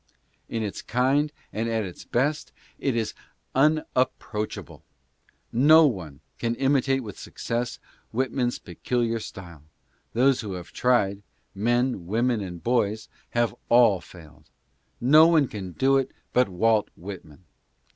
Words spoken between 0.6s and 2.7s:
its kind, and at its best,